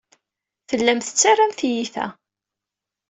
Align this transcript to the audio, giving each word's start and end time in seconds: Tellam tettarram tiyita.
Tellam 0.69 0.99
tettarram 0.99 1.51
tiyita. 1.59 2.05